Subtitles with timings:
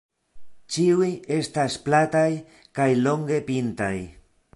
[0.75, 2.25] Ĉiuj estas plataj
[2.79, 3.95] kaj longe pintaj.